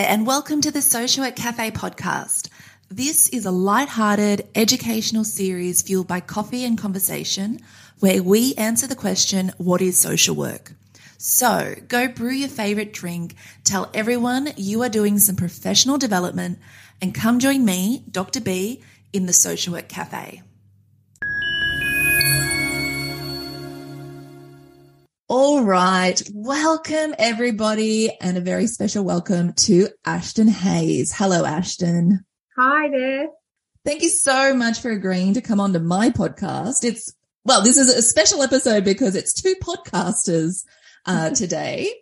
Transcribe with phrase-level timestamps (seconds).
[0.00, 2.48] There, and welcome to the Social Work Cafe podcast.
[2.88, 7.60] This is a light-hearted educational series fueled by coffee and conversation
[7.98, 10.72] where we answer the question, what is social work?
[11.18, 16.60] So go brew your favorite drink, tell everyone you are doing some professional development,
[17.02, 18.40] and come join me, Dr.
[18.40, 20.40] B, in the Social Work Cafe.
[25.32, 26.20] All right.
[26.34, 31.14] Welcome, everybody, and a very special welcome to Ashton Hayes.
[31.16, 32.24] Hello, Ashton.
[32.58, 33.28] Hi there.
[33.84, 36.82] Thank you so much for agreeing to come onto my podcast.
[36.82, 40.64] It's, well, this is a special episode because it's two podcasters
[41.06, 41.94] uh, today.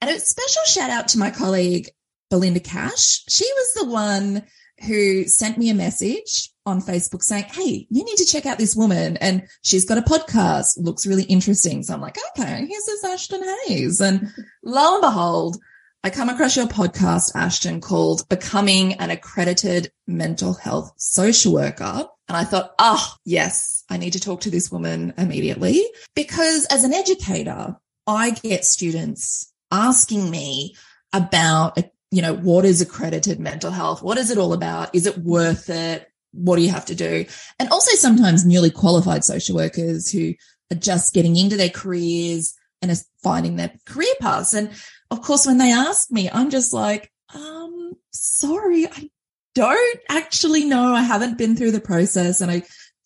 [0.00, 1.90] And a special shout out to my colleague,
[2.30, 3.24] Belinda Cash.
[3.28, 4.44] She was the one
[4.86, 8.76] who sent me a message on Facebook saying, Hey, you need to check out this
[8.76, 9.16] woman.
[9.18, 11.82] And she's got a podcast, looks really interesting.
[11.82, 14.00] So I'm like, okay, here's this Ashton Hayes.
[14.00, 15.56] And lo and behold,
[16.04, 22.04] I come across your podcast, Ashton, called Becoming an Accredited Mental Health Social Worker.
[22.28, 26.84] And I thought, oh, yes, I need to talk to this woman immediately because as
[26.84, 30.76] an educator, I get students asking me
[31.12, 31.78] about
[32.10, 34.02] you know, what is accredited mental health?
[34.02, 34.94] What is it all about?
[34.94, 36.08] Is it worth it?
[36.36, 37.26] What do you have to do?
[37.58, 40.34] And also sometimes newly qualified social workers who
[40.72, 44.54] are just getting into their careers and are finding their career paths.
[44.54, 44.70] And
[45.10, 49.10] of course, when they ask me, I'm just like, um, sorry, I
[49.54, 50.94] don't actually know.
[50.94, 52.62] I haven't been through the process and I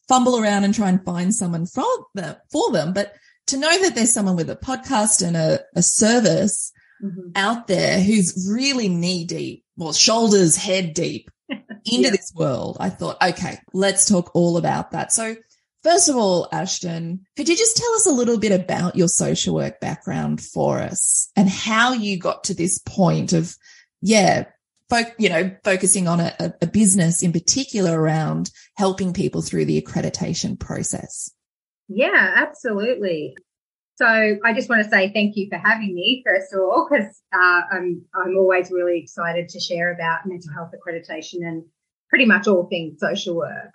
[0.08, 2.92] fumble around and try and find someone for them, for them.
[2.92, 3.14] But
[3.48, 7.30] to know that there's someone with a podcast and a, a service mm-hmm.
[7.36, 12.10] out there who's really knee deep, well, shoulders, head deep into yeah.
[12.10, 15.12] this world, I thought, okay, let's talk all about that.
[15.12, 15.36] So
[15.82, 19.54] first of all, Ashton, could you just tell us a little bit about your social
[19.54, 23.56] work background for us and how you got to this point of,
[24.00, 24.44] yeah,
[24.88, 29.80] Fo- you know, focusing on a, a, business in particular around helping people through the
[29.80, 31.30] accreditation process.
[31.86, 33.36] Yeah, absolutely.
[34.00, 37.20] So I just want to say thank you for having me, first of all, because
[37.34, 41.64] uh, I'm I'm always really excited to share about mental health accreditation and
[42.08, 43.72] pretty much all things social work.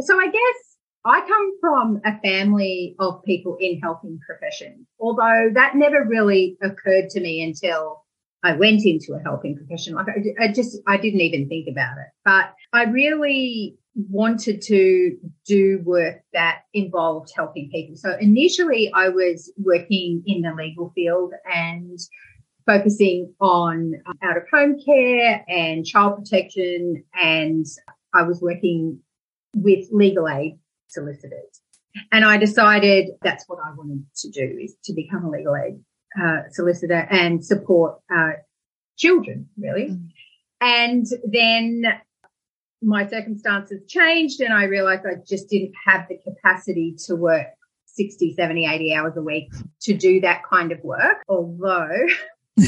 [0.00, 5.74] So I guess I come from a family of people in helping professions, although that
[5.74, 8.04] never really occurred to me until
[8.44, 9.96] I went into a helping profession.
[9.96, 15.16] Like I, I just I didn't even think about it, but I really wanted to
[15.46, 17.96] do work that involved helping people.
[17.96, 21.98] So initially I was working in the legal field and
[22.66, 27.04] focusing on out of home care and child protection.
[27.14, 27.66] And
[28.14, 29.00] I was working
[29.54, 30.58] with legal aid
[30.88, 31.60] solicitors.
[32.12, 35.80] And I decided that's what I wanted to do is to become a legal aid
[36.20, 38.32] uh, solicitor and support uh,
[38.96, 39.88] children, really.
[39.88, 40.08] Mm.
[40.60, 41.84] And then
[42.82, 47.46] my circumstances changed and I realized I just didn't have the capacity to work
[47.86, 49.52] 60, 70, 80 hours a week
[49.82, 51.22] to do that kind of work.
[51.28, 52.06] Although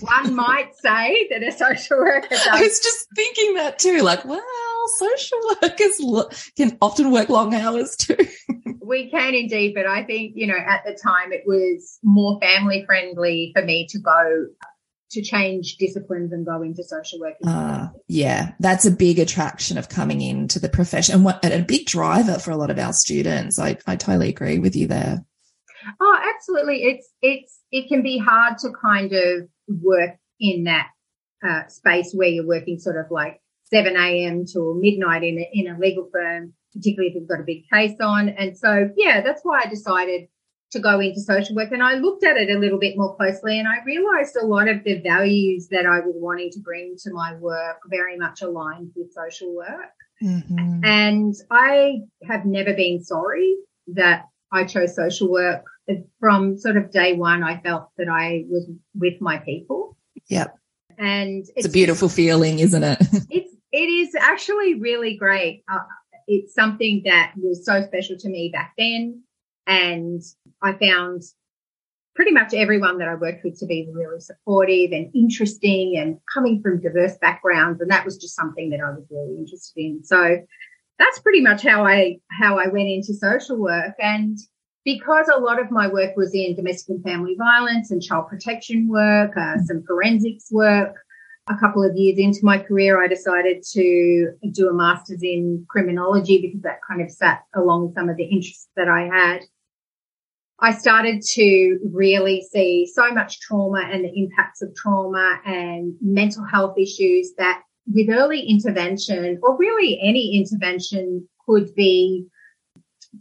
[0.00, 2.46] one might say that a social worker does.
[2.50, 4.02] I was just thinking that too.
[4.02, 4.42] Like, well,
[4.98, 8.16] social workers can often work long hours too.
[8.82, 12.84] we can indeed, but I think, you know, at the time it was more family
[12.86, 14.46] friendly for me to go
[15.10, 17.34] to change disciplines and go into social work.
[17.46, 21.64] Uh, yeah, that's a big attraction of coming into the profession and, what, and a
[21.64, 23.58] big driver for a lot of our students.
[23.58, 25.24] I, I totally agree with you there.
[26.00, 26.82] Oh, absolutely.
[26.82, 30.88] It's, it's, it can be hard to kind of work in that
[31.46, 33.40] uh, space where you're working sort of like
[33.72, 34.44] 7 a.m.
[34.44, 37.96] till midnight in a, in a legal firm, particularly if you've got a big case
[38.00, 38.28] on.
[38.28, 40.28] And so, yeah, that's why I decided
[40.70, 41.72] to go into social work.
[41.72, 44.68] And I looked at it a little bit more closely and I realized a lot
[44.68, 48.90] of the values that I was wanting to bring to my work very much aligned
[48.94, 49.92] with social work.
[50.22, 50.84] Mm-hmm.
[50.84, 53.56] And I have never been sorry
[53.88, 55.64] that I chose social work.
[56.20, 59.96] From sort of day one, I felt that I was with my people.
[60.28, 60.54] Yep.
[60.98, 62.98] And it's, it's a beautiful feeling, isn't it?
[63.30, 65.64] it's, it is actually really great.
[65.72, 65.78] Uh,
[66.26, 69.22] it's something that was so special to me back then.
[69.68, 70.22] And
[70.62, 71.22] I found
[72.16, 76.60] pretty much everyone that I worked with to be really supportive and interesting and coming
[76.60, 77.80] from diverse backgrounds.
[77.80, 80.02] And that was just something that I was really interested in.
[80.02, 80.38] So
[80.98, 83.94] that's pretty much how I, how I went into social work.
[84.00, 84.36] And
[84.84, 88.88] because a lot of my work was in domestic and family violence and child protection
[88.88, 90.96] work, uh, some forensics work,
[91.48, 96.40] a couple of years into my career, I decided to do a master's in criminology
[96.40, 99.42] because that kind of sat along some of the interests that I had.
[100.60, 106.44] I started to really see so much trauma and the impacts of trauma and mental
[106.44, 112.26] health issues that with early intervention or really any intervention could be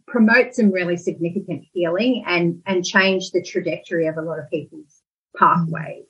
[0.07, 5.01] promote some really significant healing and, and change the trajectory of a lot of people's
[5.37, 6.05] pathways.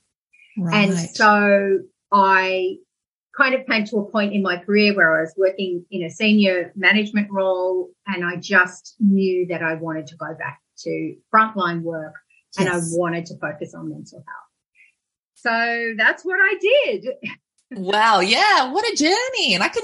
[0.58, 0.64] Mm-hmm.
[0.64, 0.90] Right.
[0.90, 1.80] And so
[2.12, 2.78] I
[3.36, 6.10] kind of came to a point in my career where I was working in a
[6.10, 11.82] senior management role and I just knew that I wanted to go back to frontline
[11.82, 12.14] work
[12.58, 12.66] yes.
[12.66, 14.48] and I wanted to focus on mental health.
[15.36, 17.08] So that's what I did.
[17.72, 18.20] wow.
[18.20, 18.72] Yeah.
[18.72, 19.54] What a journey.
[19.54, 19.84] And I can,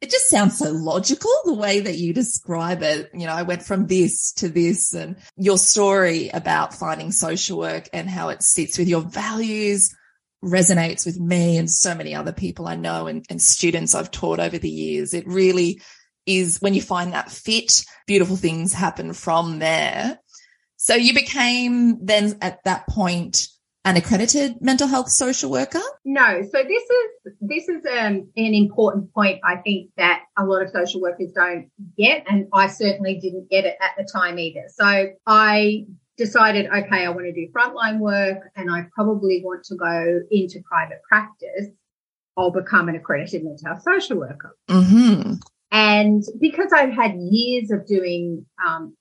[0.00, 3.10] it just sounds so logical the way that you describe it.
[3.12, 7.88] You know, I went from this to this and your story about finding social work
[7.92, 9.94] and how it sits with your values
[10.42, 14.40] resonates with me and so many other people I know and, and students I've taught
[14.40, 15.14] over the years.
[15.14, 15.80] It really
[16.26, 20.18] is when you find that fit, beautiful things happen from there.
[20.82, 23.46] So you became then at that point
[23.84, 25.80] an accredited mental health social worker?
[26.04, 26.42] No.
[26.42, 29.38] So this is this is um, an important point.
[29.44, 33.64] I think that a lot of social workers don't get, and I certainly didn't get
[33.64, 34.64] it at the time either.
[34.70, 35.86] So I
[36.16, 40.62] decided, okay, I want to do frontline work, and I probably want to go into
[40.68, 41.68] private practice.
[42.36, 44.56] I'll become an accredited mental health social worker.
[44.68, 45.34] Mm-hmm.
[45.70, 48.96] And because I've had years of doing um,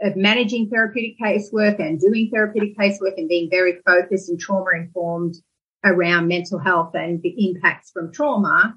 [0.00, 5.34] of managing therapeutic casework and doing therapeutic casework and being very focused and trauma informed
[5.84, 8.74] around mental health and the impacts from trauma,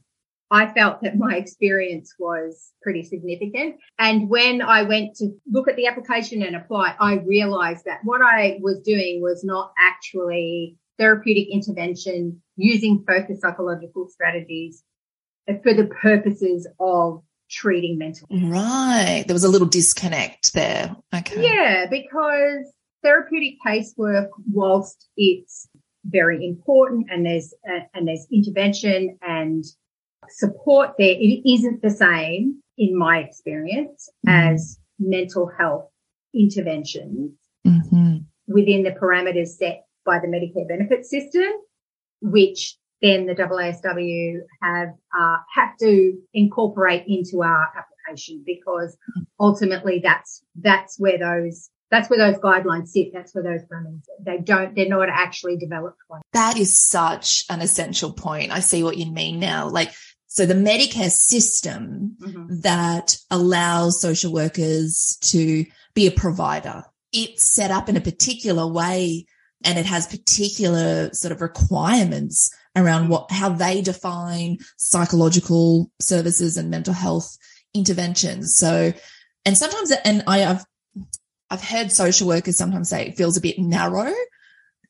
[0.49, 3.77] I felt that my experience was pretty significant.
[3.99, 8.21] And when I went to look at the application and apply, I realized that what
[8.21, 14.83] I was doing was not actually therapeutic intervention using focused psychological strategies
[15.63, 18.51] for the purposes of treating mental health.
[18.51, 19.23] Right.
[19.25, 20.95] There was a little disconnect there.
[21.15, 21.43] Okay.
[21.43, 22.71] Yeah, because
[23.03, 25.67] therapeutic casework, whilst it's
[26.05, 29.63] very important and there's uh, and there's intervention and
[30.29, 34.53] support there, it isn't the same in my experience mm-hmm.
[34.53, 35.89] as mental health
[36.33, 37.31] interventions
[37.65, 38.17] mm-hmm.
[38.47, 41.49] within the parameters set by the Medicare benefit system,
[42.21, 48.97] which then the AASW have uh, have to incorporate into our application because
[49.39, 53.13] ultimately that's that's where those that's where those guidelines sit.
[53.13, 54.03] That's where those parameters.
[54.19, 54.75] They don't.
[54.75, 55.97] They're not actually developed.
[56.09, 56.23] Ones.
[56.33, 58.51] That is such an essential point.
[58.51, 59.69] I see what you mean now.
[59.69, 59.93] Like
[60.27, 62.59] so, the Medicare system mm-hmm.
[62.61, 66.83] that allows social workers to be a provider.
[67.13, 69.25] It's set up in a particular way
[69.63, 76.69] and it has particular sort of requirements around what, how they define psychological services and
[76.69, 77.37] mental health
[77.73, 78.55] interventions.
[78.55, 78.93] So,
[79.45, 80.65] and sometimes, and I have,
[81.49, 84.13] I've heard social workers sometimes say it feels a bit narrow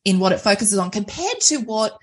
[0.03, 1.97] in what it focuses on compared to what,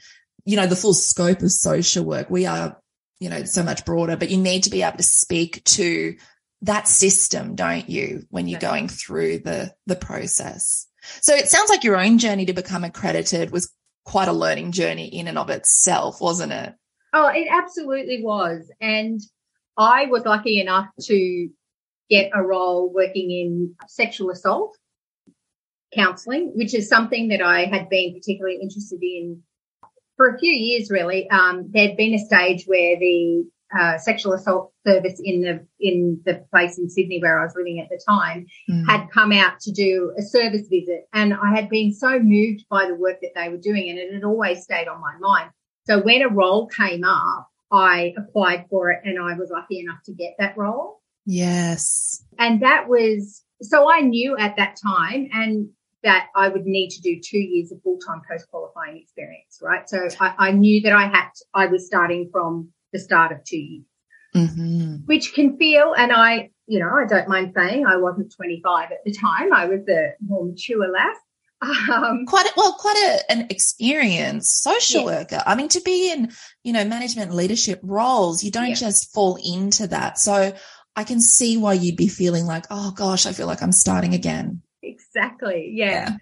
[0.44, 2.31] you know, the full scope of social work.
[2.31, 2.76] We are,
[3.19, 6.16] you know, so much broader, but you need to be able to speak to
[6.62, 10.86] that system, don't you, when you're going through the, the process.
[11.20, 13.70] So it sounds like your own journey to become accredited was
[14.05, 16.75] quite a learning journey in and of itself, wasn't it?
[17.13, 18.70] Oh, it absolutely was.
[18.81, 19.20] And
[19.77, 21.49] I was lucky enough to
[22.11, 24.77] get a role working in sexual assault
[25.94, 29.43] counseling, which is something that I had been particularly interested in
[30.17, 31.29] for a few years, really.
[31.31, 33.44] Um, there'd been a stage where the
[33.79, 37.81] uh, sexual assault service in the in the place in Sydney where I was living
[37.81, 38.87] at the time mm.
[38.89, 42.87] had come out to do a service visit, and I had been so moved by
[42.87, 45.51] the work that they were doing, and it had always stayed on my mind.
[45.87, 49.99] So when a role came up, I applied for it, and I was lucky enough
[50.06, 51.01] to get that role.
[51.27, 55.69] Yes, and that was so I knew at that time, and
[56.05, 59.89] that I would need to do two years of full time post qualifying experience, right?
[59.89, 63.44] So I, I, knew that I had, to, I was starting from the start of
[63.44, 63.84] two years,
[64.34, 64.96] mm-hmm.
[65.05, 68.98] which can feel, and I, you know, I don't mind saying I wasn't 25 at
[69.05, 69.53] the time.
[69.53, 71.17] I was a more mature lass.
[71.91, 75.06] Um, quite a, well, quite a, an experienced social yes.
[75.06, 75.43] worker.
[75.46, 76.31] I mean, to be in,
[76.63, 78.81] you know, management leadership roles, you don't yes.
[78.81, 80.19] just fall into that.
[80.19, 80.53] So
[80.96, 84.15] I can see why you'd be feeling like, oh gosh, I feel like I'm starting
[84.15, 84.63] again.
[84.82, 85.70] Exactly.
[85.74, 85.91] Yeah.
[85.91, 86.17] yeah.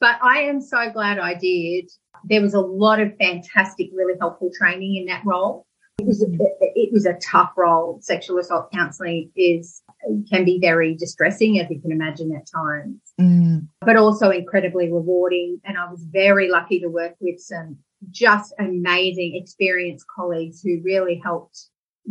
[0.00, 1.90] But I am so glad I did.
[2.24, 5.65] There was a lot of fantastic, really helpful training in that role.
[5.98, 6.26] It was a,
[6.74, 7.98] it was a tough role.
[8.02, 9.82] Sexual assault counselling is
[10.30, 13.66] can be very distressing, as you can imagine at times, mm.
[13.80, 15.58] but also incredibly rewarding.
[15.64, 17.78] And I was very lucky to work with some
[18.10, 21.70] just amazing, experienced colleagues who really helped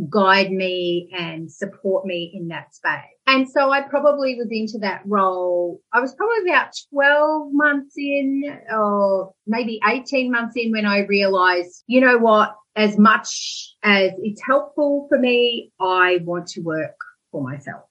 [0.09, 3.01] guide me and support me in that space.
[3.27, 5.79] And so I probably was into that role.
[5.93, 11.83] I was probably about 12 months in or maybe 18 months in when I realized,
[11.87, 16.95] you know what, as much as it's helpful for me, I want to work
[17.31, 17.83] for myself.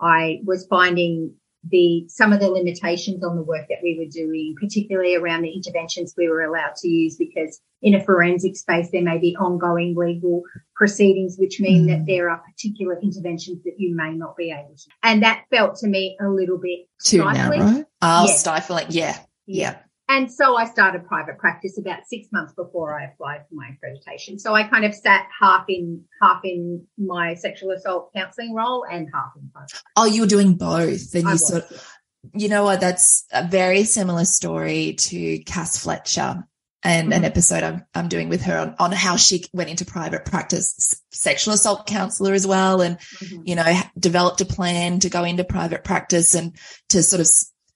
[0.00, 1.34] I was finding
[1.68, 5.52] the some of the limitations on the work that we were doing, particularly around the
[5.52, 9.94] interventions we were allowed to use, because in a forensic space there may be ongoing
[9.94, 10.42] legal
[10.74, 11.88] proceedings, which mean mm.
[11.88, 14.88] that there are particular interventions that you may not be able to.
[15.02, 17.58] And that felt to me a little bit too stifling.
[17.58, 17.84] narrow.
[18.00, 18.32] Oh, yeah.
[18.32, 18.86] stifling.
[18.88, 19.18] Yeah.
[19.46, 19.76] Yeah.
[20.10, 24.40] And so I started private practice about six months before I applied for my accreditation.
[24.40, 29.08] So I kind of sat half in half in my sexual assault counselling role and
[29.14, 29.80] half in private.
[29.94, 31.12] Oh, you were doing both.
[31.12, 31.88] Then you was, sort of,
[32.34, 32.80] you know what?
[32.80, 36.42] That's a very similar story to Cass Fletcher
[36.82, 37.12] and mm-hmm.
[37.12, 41.00] an episode I'm, I'm doing with her on, on how she went into private practice,
[41.12, 42.80] sexual assault counselor as well.
[42.80, 43.42] And, mm-hmm.
[43.44, 46.56] you know, developed a plan to go into private practice and
[46.88, 47.28] to sort of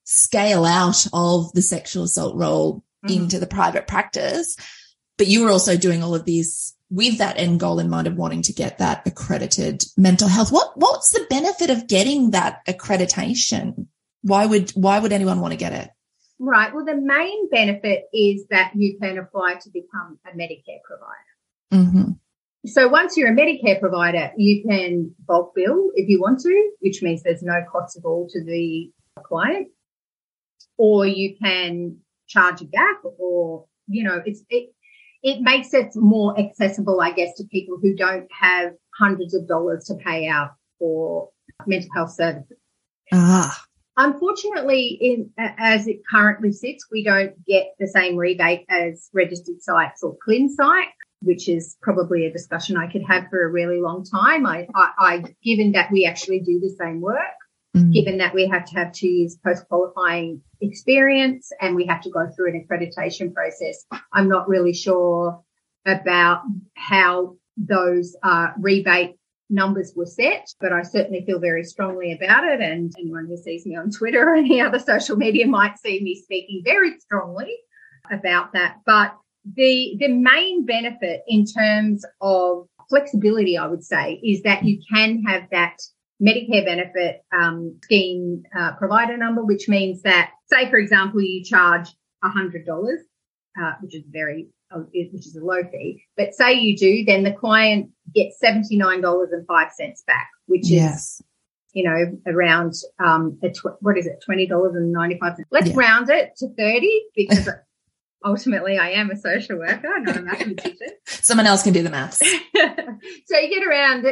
[0.05, 3.23] scale out of the sexual assault role mm-hmm.
[3.23, 4.57] into the private practice.
[5.17, 8.17] But you were also doing all of these with that end goal in mind of
[8.17, 10.53] wanting to get that accredited mental health.
[10.53, 13.87] What, what's the benefit of getting that accreditation?
[14.23, 15.91] Why would, why would anyone want to get it?
[16.39, 16.75] Right.
[16.75, 21.87] Well, the main benefit is that you can apply to become a Medicare provider.
[21.87, 22.13] Mm-hmm.
[22.67, 27.03] So once you're a Medicare provider, you can bulk bill if you want to, which
[27.03, 28.91] means there's no cost at all to the
[29.23, 29.69] client
[30.77, 34.71] or you can charge a gap or, you know, it's, it,
[35.23, 39.85] it makes it more accessible, I guess, to people who don't have hundreds of dollars
[39.85, 41.31] to pay out for
[41.67, 42.59] mental health services.
[43.13, 43.65] Ah.
[43.97, 50.03] Unfortunately, in, as it currently sits, we don't get the same rebate as registered psychs
[50.03, 50.89] or ClinPsych,
[51.23, 54.47] which is probably a discussion I could have for a really long time.
[54.47, 57.19] I, I, I given that we actually do the same work,
[57.75, 57.91] mm-hmm.
[57.91, 62.11] given that we have to have two years post qualifying experience and we have to
[62.11, 63.85] go through an accreditation process.
[64.13, 65.43] I'm not really sure
[65.87, 66.43] about
[66.77, 69.17] how those uh, rebate
[69.51, 72.61] numbers were set, but I certainly feel very strongly about it.
[72.61, 76.15] And anyone who sees me on Twitter or any other social media might see me
[76.15, 77.55] speaking very strongly
[78.11, 78.79] about that.
[78.87, 79.15] But
[79.55, 85.23] the, the main benefit in terms of flexibility, I would say, is that you can
[85.25, 85.77] have that
[86.23, 91.89] Medicare benefit um, scheme uh, provider number, which means that, say, for example, you charge
[92.25, 92.65] $100,
[93.61, 97.25] uh, which is very, uh, which is a low fee, but say you do, then
[97.25, 99.47] the client gets $79.05
[100.07, 100.95] back, which yes.
[100.95, 101.23] is,
[101.73, 105.37] you know, around, um, tw- what is it, $20.95.
[105.51, 105.75] Let's yeah.
[105.77, 107.49] round it to 30 because
[108.25, 110.89] ultimately I am a social worker, not a mathematician.
[111.07, 112.19] Someone else can do the maths.
[113.27, 114.07] so you get around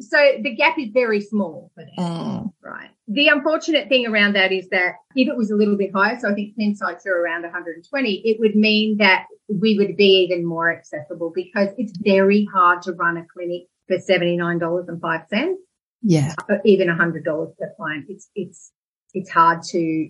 [0.00, 2.52] so the gap is very small for them, mm.
[2.62, 2.90] right?
[3.06, 6.30] The unfortunate thing around that is that if it was a little bit higher, so
[6.30, 10.72] I think ClinPsychs are around 120, it would mean that we would be even more
[10.72, 15.54] accessible because it's very hard to run a clinic for $79.05.
[16.02, 16.34] Yeah.
[16.48, 17.24] Or even $100
[17.56, 18.06] per client.
[18.08, 18.72] It's, it's,
[19.12, 20.08] it's hard to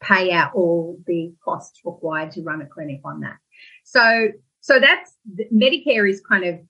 [0.00, 3.36] pay out all the costs required to run a clinic on that.
[3.84, 4.28] So,
[4.60, 5.12] so that's
[5.52, 6.60] Medicare is kind of,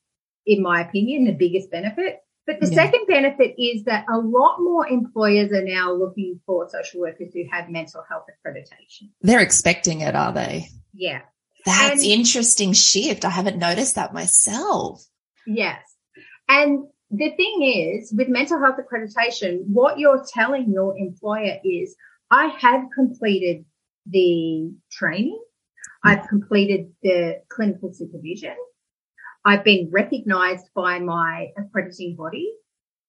[0.47, 2.21] in my opinion, the biggest benefit.
[2.47, 2.75] But the yeah.
[2.75, 7.45] second benefit is that a lot more employers are now looking for social workers who
[7.51, 9.09] have mental health accreditation.
[9.23, 10.69] They're expecting it, are they?
[10.93, 11.23] Yeah.
[11.65, 13.25] That's and, interesting shift.
[13.25, 15.03] I haven't noticed that myself.
[15.47, 15.81] Yes.
[16.49, 21.97] And the thing is, with mental health accreditation, what you're telling your employer is,
[22.31, 23.65] I have completed
[24.07, 25.41] the training.
[26.03, 28.55] I've completed the clinical supervision.
[29.45, 32.51] I've been recognized by my accrediting body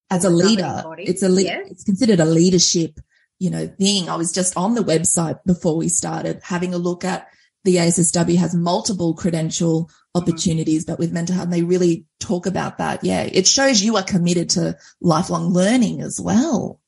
[0.09, 0.83] as a leader.
[0.97, 1.67] It's a le- yes.
[1.71, 2.99] it's considered a leadership,
[3.39, 4.09] you know, thing.
[4.09, 7.27] I was just on the website before we started having a look at
[7.63, 10.21] the AASW has multiple credential mm-hmm.
[10.21, 10.93] opportunities, mm-hmm.
[10.93, 13.03] but with mental health, they really talk about that.
[13.03, 13.23] Yeah.
[13.23, 16.79] It shows you are committed to lifelong learning as well.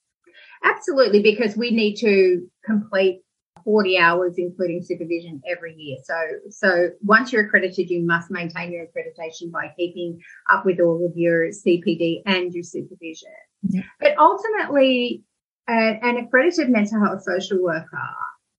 [0.64, 3.22] Absolutely, because we need to complete
[3.68, 5.98] 40 hours, including supervision every year.
[6.06, 6.16] So,
[6.50, 11.18] so once you're accredited, you must maintain your accreditation by keeping up with all of
[11.18, 13.28] your CPD and your supervision.
[13.64, 13.82] Yeah.
[14.00, 15.26] But ultimately,
[15.68, 18.00] uh, an accredited mental health social worker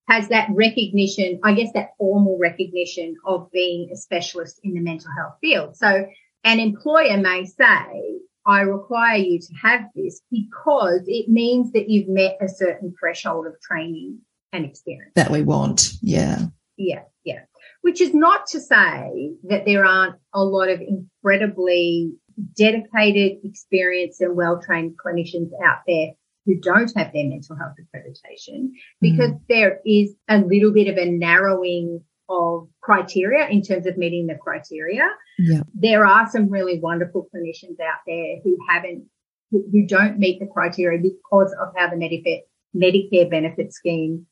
[0.08, 5.10] has that recognition, I guess that formal recognition of being a specialist in the mental
[5.16, 5.74] health field.
[5.74, 6.04] So
[6.44, 12.08] an employer may say, I require you to have this because it means that you've
[12.08, 14.18] met a certain threshold of training
[14.52, 15.12] and experience.
[15.14, 15.90] That we want.
[16.02, 16.46] Yeah.
[16.76, 17.02] Yeah.
[17.24, 17.40] Yeah.
[17.82, 22.12] Which is not to say that there aren't a lot of incredibly
[22.56, 26.12] dedicated, experienced and well-trained clinicians out there
[26.46, 29.40] who don't have their mental health accreditation because mm.
[29.48, 34.34] there is a little bit of a narrowing of criteria in terms of meeting the
[34.34, 35.06] criteria.
[35.38, 35.62] Yeah.
[35.74, 39.04] There are some really wonderful clinicians out there who haven't,
[39.50, 42.40] who, who don't meet the criteria because of how the Medicare,
[42.74, 44.26] Medicare benefit scheme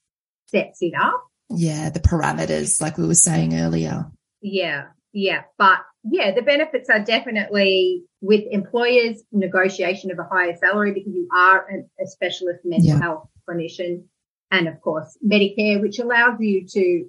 [0.47, 1.25] sets it up.
[1.51, 1.91] Yeah.
[1.91, 4.07] The parameters, like we were saying earlier.
[4.41, 4.87] Yeah.
[5.13, 5.43] Yeah.
[5.59, 11.29] But yeah, the benefits are definitely with employers negotiation of a higher salary because you
[11.35, 11.67] are
[12.01, 13.01] a specialist mental yeah.
[13.01, 14.05] health clinician.
[14.51, 17.07] And of course, Medicare, which allows you to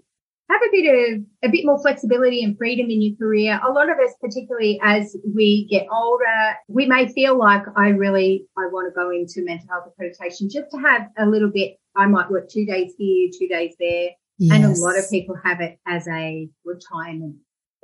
[0.49, 3.59] have a bit of a bit more flexibility and freedom in your career.
[3.67, 8.45] A lot of us, particularly as we get older, we may feel like I really
[8.57, 11.77] I want to go into mental health accreditation just to have a little bit.
[11.95, 14.55] I might work two days here, two days there, yes.
[14.55, 17.37] and a lot of people have it as a retirement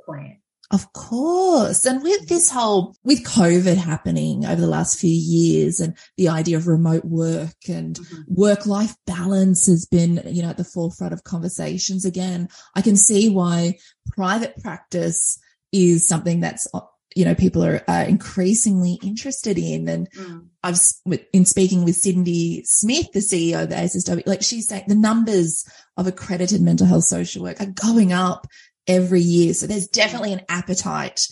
[0.04, 0.38] plan.
[0.70, 1.84] Of course.
[1.84, 6.56] And with this whole, with COVID happening over the last few years and the idea
[6.56, 8.22] of remote work and mm-hmm.
[8.34, 12.96] work life balance has been, you know, at the forefront of conversations again, I can
[12.96, 15.38] see why private practice
[15.70, 16.66] is something that's,
[17.14, 19.88] you know, people are uh, increasingly interested in.
[19.88, 20.46] And mm.
[20.62, 20.80] I've,
[21.32, 25.64] in speaking with Cindy Smith, the CEO of the AASW, like she's saying the numbers
[25.96, 28.46] of accredited mental health social work are going up
[28.86, 29.54] every year.
[29.54, 31.26] So there's definitely an appetite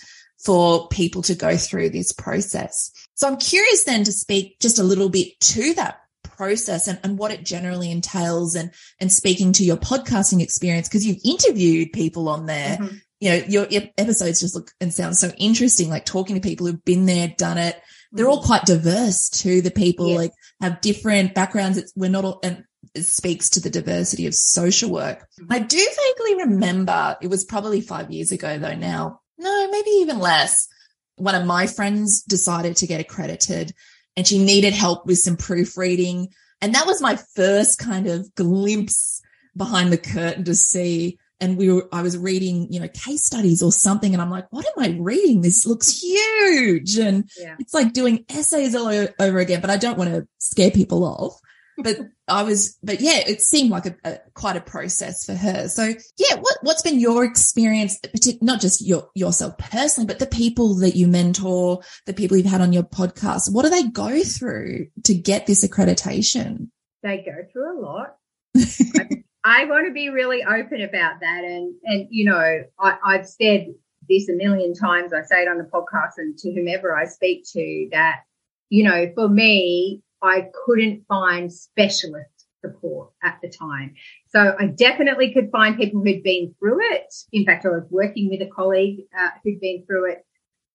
[0.44, 2.90] for people to go through this process.
[3.14, 7.18] So I'm curious then to speak just a little bit to that process and, and
[7.18, 12.28] what it generally entails and, and speaking to your podcasting experience because you've interviewed people
[12.28, 12.76] on there.
[12.76, 12.97] Mm-hmm.
[13.21, 16.85] You know, your, episodes just look and sound so interesting, like talking to people who've
[16.85, 17.80] been there, done it.
[18.11, 18.47] They're all mm-hmm.
[18.47, 19.62] quite diverse too.
[19.62, 20.18] The people yes.
[20.18, 21.78] like have different backgrounds.
[21.78, 22.64] It's, we're not all, and
[22.96, 25.26] speaks to the diversity of social work.
[25.50, 29.20] I do vaguely remember it was probably five years ago though now.
[29.38, 30.68] No, maybe even less.
[31.16, 33.73] One of my friends decided to get accredited
[34.17, 36.28] and she needed help with some proofreading.
[36.60, 39.21] And that was my first kind of glimpse
[39.56, 41.19] behind the curtain to see.
[41.40, 44.12] And we were, I was reading, you know, case studies or something.
[44.12, 45.40] And I'm like, what am I reading?
[45.40, 46.99] This looks huge.
[46.99, 47.56] And yeah.
[47.58, 48.88] it's like doing essays all
[49.19, 51.40] over again, but I don't want to scare people off
[51.78, 55.69] but I was, but yeah, it seemed like a, a, quite a process for her.
[55.69, 55.85] So
[56.19, 57.99] yeah, what, what's been your experience,
[58.41, 62.61] not just your, yourself personally, but the people that you mentor, the people you've had
[62.61, 66.69] on your podcast, what do they go through to get this accreditation?
[67.02, 68.17] They go through a lot.
[69.45, 71.45] I, want to be really open about that.
[71.45, 73.69] And, and, you know, I, I've said
[74.08, 75.13] this a million times.
[75.13, 78.21] I say it on the podcast and to whomever I speak to that,
[78.69, 83.95] you know, for me, I couldn't find specialist support at the time.
[84.28, 87.13] So I definitely could find people who'd been through it.
[87.32, 90.25] In fact, I was working with a colleague uh, who'd been through it,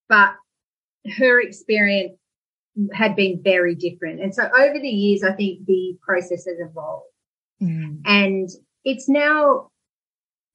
[0.10, 0.36] but
[1.18, 2.18] her experience
[2.94, 4.22] had been very different.
[4.22, 7.06] And so over the years, I think the process has evolved
[7.62, 8.02] mm.
[8.06, 8.50] and
[8.84, 9.70] it's now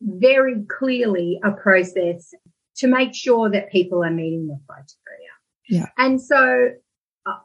[0.00, 2.34] very clearly a process
[2.76, 5.28] to make sure that people are meeting the criteria.
[5.68, 5.86] Yeah.
[5.98, 6.70] And so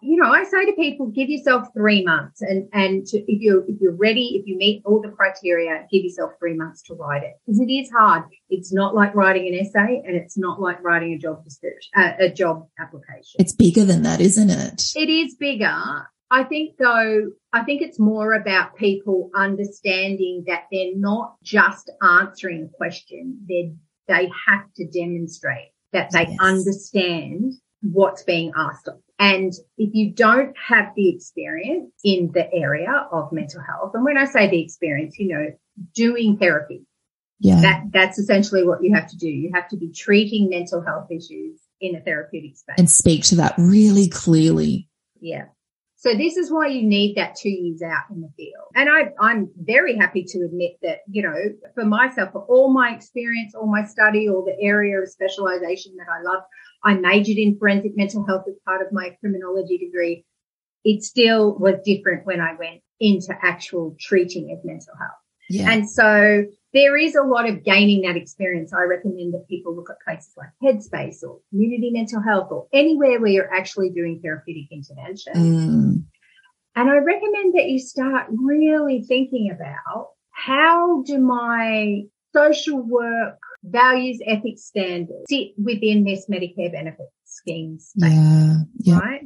[0.02, 3.64] you know, I say to people, give yourself three months, and and to, if you're
[3.68, 7.24] if you're ready, if you meet all the criteria, give yourself three months to write
[7.24, 8.24] it because it is hard.
[8.50, 12.14] It's not like writing an essay, and it's not like writing a job description, uh,
[12.20, 13.40] a job application.
[13.40, 14.84] It's bigger than that, isn't it?
[14.96, 16.08] It is bigger.
[16.30, 22.64] I think though, I think it's more about people understanding that they're not just answering
[22.64, 23.46] a question.
[23.48, 23.74] They
[24.08, 26.38] they have to demonstrate that they yes.
[26.40, 33.08] understand what's being asked of and if you don't have the experience in the area
[33.12, 35.48] of mental health, and when I say the experience, you know,
[35.96, 36.86] doing therapy,
[37.40, 39.28] yeah, that, that's essentially what you have to do.
[39.28, 43.36] You have to be treating mental health issues in a therapeutic space and speak to
[43.36, 44.88] that really clearly.
[45.20, 45.46] Yeah.
[46.00, 48.68] So this is why you need that two years out in the field.
[48.76, 51.36] And I, I'm very happy to admit that, you know,
[51.74, 56.06] for myself, for all my experience, all my study, all the area of specialization that
[56.08, 56.44] I love,
[56.84, 60.26] I majored in forensic mental health as part of my criminology degree.
[60.84, 65.18] It still was different when I went into actual treating of mental health.
[65.50, 65.72] Yeah.
[65.72, 68.74] And so there is a lot of gaining that experience.
[68.74, 73.20] I recommend that people look at places like Headspace or community mental health or anywhere
[73.20, 75.34] where you're actually doing therapeutic intervention.
[75.34, 76.04] Mm.
[76.76, 84.20] And I recommend that you start really thinking about how do my social work values,
[84.26, 89.00] ethics, standards sit within this Medicare benefit scheme space, yeah, yeah.
[89.00, 89.22] right?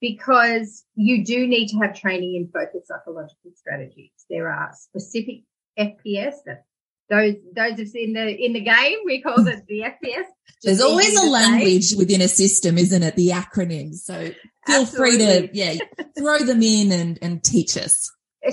[0.00, 4.10] Because you do need to have training in focused psychological strategies.
[4.28, 5.42] There are specific
[5.78, 6.64] FPS, that
[7.12, 10.24] those those of in the in the game, we call it the FPS.
[10.62, 11.96] There's always a language say.
[11.96, 13.16] within a system, isn't it?
[13.16, 13.96] The acronyms.
[13.96, 14.30] So
[14.66, 14.96] feel Absolutely.
[14.96, 15.74] free to yeah
[16.18, 18.10] throw them in and and teach us.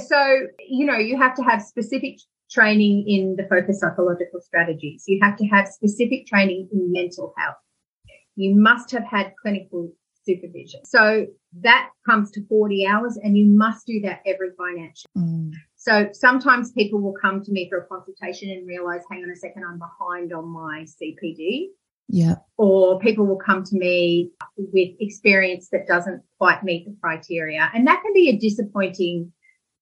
[0.07, 2.17] So you know you have to have specific
[2.49, 5.03] training in the focus psychological strategies.
[5.07, 7.55] You have to have specific training in mental health.
[8.35, 9.91] You must have had clinical
[10.25, 10.85] supervision.
[10.85, 11.27] So
[11.61, 15.09] that comes to 40 hours and you must do that every financial.
[15.17, 15.51] Mm.
[15.75, 19.35] So sometimes people will come to me for a consultation and realize, hang on a
[19.35, 21.67] second, I'm behind on my CPD.
[22.07, 22.35] Yeah.
[22.57, 27.69] Or people will come to me with experience that doesn't quite meet the criteria.
[27.73, 29.31] And that can be a disappointing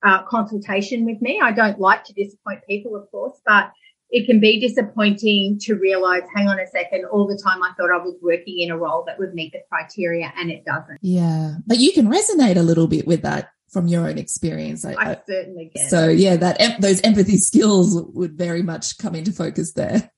[0.04, 1.40] uh, consultation with me.
[1.44, 3.72] I don't like to disappoint people, of course, but
[4.10, 7.92] it can be disappointing to realize, hang on a second, all the time I thought
[7.92, 11.00] I was working in a role that would meet the criteria and it doesn't.
[11.02, 11.56] Yeah.
[11.66, 14.86] But you can resonate a little bit with that from your own experience.
[14.86, 15.90] I, I certainly can.
[15.90, 20.10] So yeah, that those empathy skills would very much come into focus there.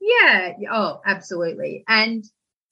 [0.00, 0.52] Yeah.
[0.72, 1.84] Oh, absolutely.
[1.86, 2.24] And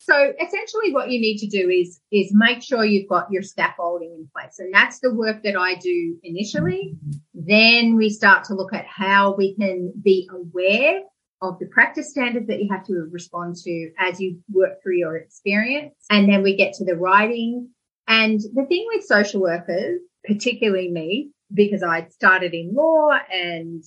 [0.05, 4.11] so essentially what you need to do is, is make sure you've got your scaffolding
[4.11, 4.59] in place.
[4.59, 6.95] And that's the work that I do initially.
[7.33, 11.01] Then we start to look at how we can be aware
[11.41, 15.17] of the practice standards that you have to respond to as you work through your
[15.17, 15.95] experience.
[16.11, 17.71] And then we get to the writing.
[18.07, 23.83] And the thing with social workers, particularly me, because I started in law and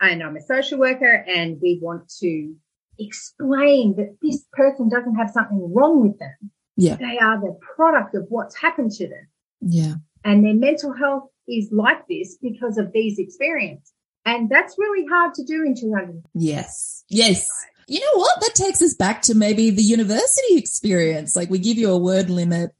[0.00, 2.56] and I'm a social worker and we want to
[2.98, 6.50] explain that this person doesn't have something wrong with them.
[6.76, 6.96] Yeah.
[6.96, 9.28] They are the product of what's happened to them.
[9.60, 9.94] Yeah.
[10.24, 13.92] And their mental health is like this because of these experiences.
[14.24, 16.22] And that's really hard to do in 200.
[16.34, 17.04] Yes.
[17.08, 17.48] Yes.
[17.88, 18.40] You know what?
[18.40, 21.34] That takes us back to maybe the university experience.
[21.34, 22.70] Like we give you a word limit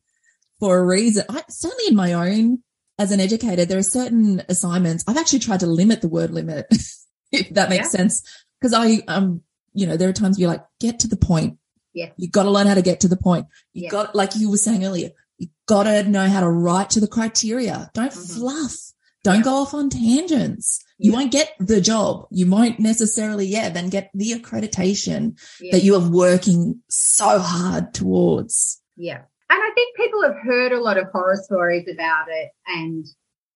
[0.60, 1.24] for a reason.
[1.28, 2.62] I, certainly in my own,
[2.98, 5.02] as an educator, there are certain assignments.
[5.08, 6.66] I've actually tried to limit the word limit,
[7.32, 7.98] if that makes yeah.
[7.98, 8.22] sense.
[8.62, 9.42] Cause I, um,
[9.74, 11.58] you know, there are times you're like, get to the point.
[11.94, 12.10] Yeah.
[12.16, 13.46] You got to learn how to get to the point.
[13.72, 13.90] You yeah.
[13.90, 17.08] got, like you were saying earlier, you got to know how to write to the
[17.08, 17.90] criteria.
[17.94, 18.40] Don't mm-hmm.
[18.40, 18.92] fluff.
[19.24, 19.42] Don't yeah.
[19.42, 20.82] go off on tangents.
[20.98, 22.26] You won't get the job.
[22.30, 25.38] You won't necessarily, yeah, then get the accreditation
[25.70, 28.80] that you are working so hard towards.
[28.96, 29.22] Yeah.
[29.50, 33.06] And I think people have heard a lot of horror stories about it and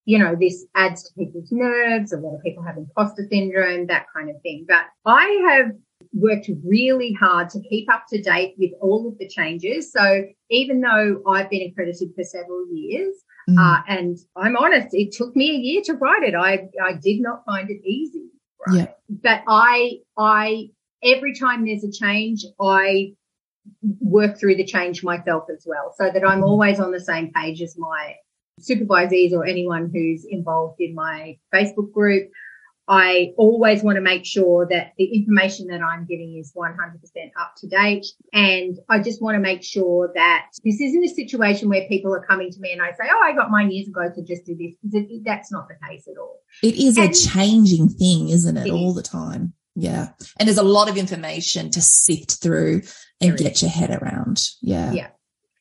[0.07, 2.13] you know, this adds to people's nerves.
[2.13, 4.65] A lot of people have imposter syndrome, that kind of thing.
[4.67, 5.73] But I have
[6.13, 9.93] worked really hard to keep up to date with all of the changes.
[9.93, 13.15] So even though I've been accredited for several years,
[13.49, 13.59] mm.
[13.59, 16.35] uh, and I'm honest, it took me a year to write it.
[16.35, 18.31] I, I did not find it easy.
[18.67, 18.79] Right?
[18.79, 18.87] Yeah.
[19.09, 20.71] But I, I,
[21.03, 23.15] every time there's a change, I
[24.01, 26.47] work through the change myself as well so that I'm mm.
[26.47, 28.15] always on the same page as my
[28.61, 32.31] supervisees or anyone who's involved in my Facebook group.
[32.89, 36.71] I always want to make sure that the information that I'm giving is 100%
[37.41, 38.07] up to date.
[38.33, 42.25] And I just want to make sure that this isn't a situation where people are
[42.25, 44.57] coming to me and I say, Oh, I got mine years ago to just do
[44.57, 44.75] this.
[44.83, 46.41] Because that's not the case at all.
[46.63, 48.69] It is and a changing thing, isn't it?
[48.69, 48.97] it all is.
[48.97, 49.53] the time.
[49.75, 50.11] Yeah.
[50.39, 52.83] And there's a lot of information to sift through
[53.21, 54.43] and get your head around.
[54.63, 54.93] Yeah.
[54.93, 55.09] Yeah.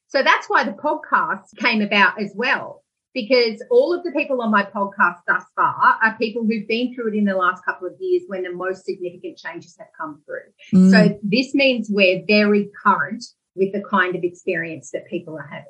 [0.08, 2.85] So that's why the podcast came about as well
[3.16, 7.14] because all of the people on my podcast thus far are people who've been through
[7.14, 10.52] it in the last couple of years when the most significant changes have come through.
[10.74, 10.92] Mm.
[10.92, 13.24] So this means we're very current
[13.56, 15.66] with the kind of experience that people are having.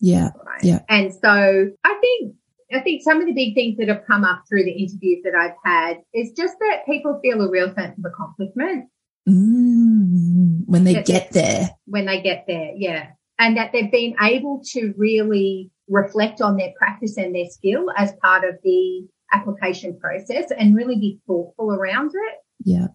[0.00, 0.30] Yeah.
[0.44, 0.64] Right?
[0.64, 0.80] Yeah.
[0.88, 2.34] And so I think
[2.72, 5.34] I think some of the big things that have come up through the interviews that
[5.38, 8.88] I've had is just that people feel a real sense of accomplishment.
[9.28, 11.70] Mm, when they get there.
[11.84, 13.10] When they get there, yeah.
[13.38, 18.12] And that they've been able to really reflect on their practice and their skill as
[18.22, 22.34] part of the application process and really be thoughtful around it.
[22.64, 22.88] Yeah.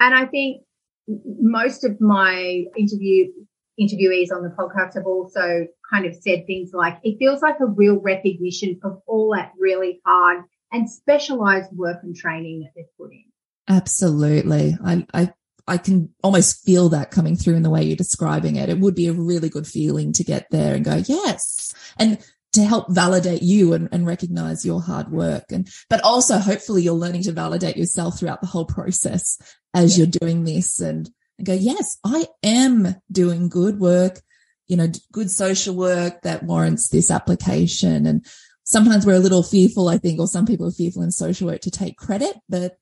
[0.00, 0.62] And I think
[1.08, 3.26] most of my interview
[3.80, 7.66] interviewees on the podcast have also kind of said things like it feels like a
[7.66, 13.10] real recognition of all that really hard and specialized work and training that they've put
[13.12, 13.24] in.
[13.68, 14.76] Absolutely.
[14.84, 15.32] I, I
[15.66, 18.68] I can almost feel that coming through in the way you're describing it.
[18.68, 21.74] It would be a really good feeling to get there and go, yes.
[21.98, 22.18] And
[22.52, 25.44] to help validate you and, and recognize your hard work.
[25.50, 29.38] And, but also hopefully you're learning to validate yourself throughout the whole process
[29.74, 30.04] as yeah.
[30.04, 34.20] you're doing this and, and go, yes, I am doing good work,
[34.68, 38.06] you know, good social work that warrants this application.
[38.06, 38.24] And
[38.62, 41.62] sometimes we're a little fearful, I think, or some people are fearful in social work
[41.62, 42.76] to take credit, but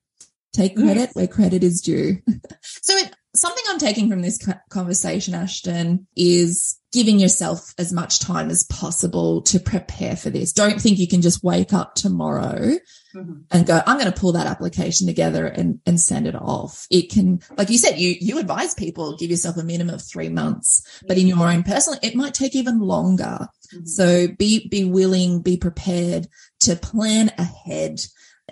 [0.53, 2.17] Take credit where credit is due.
[2.61, 4.39] so it, something I'm taking from this
[4.69, 10.53] conversation, Ashton, is giving yourself as much time as possible to prepare for this.
[10.53, 12.77] Don't think you can just wake up tomorrow
[13.15, 13.33] mm-hmm.
[13.49, 16.85] and go, I'm going to pull that application together and, and send it off.
[16.91, 20.29] It can, like you said, you, you advise people give yourself a minimum of three
[20.29, 23.47] months, but in your own personal, it might take even longer.
[23.73, 23.85] Mm-hmm.
[23.85, 26.27] So be, be willing, be prepared
[26.59, 28.01] to plan ahead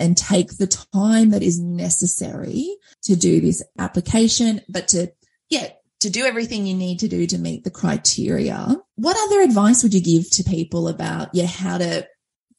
[0.02, 5.14] and take the time that is necessary to do this application, but to,
[5.50, 5.68] yeah,
[6.00, 8.76] to do everything you need to do to meet the criteria.
[8.96, 12.08] What other advice would you give to people about, yeah, how to